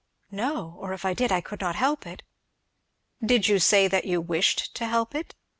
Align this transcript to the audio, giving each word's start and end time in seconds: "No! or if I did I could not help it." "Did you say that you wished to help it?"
"No! 0.31 0.77
or 0.79 0.93
if 0.93 1.05
I 1.05 1.13
did 1.13 1.31
I 1.31 1.41
could 1.41 1.61
not 1.61 1.75
help 1.75 2.07
it." 2.07 2.23
"Did 3.23 3.47
you 3.47 3.59
say 3.59 3.87
that 3.87 4.05
you 4.05 4.19
wished 4.19 4.73
to 4.77 4.87
help 4.87 5.13
it?" 5.13 5.35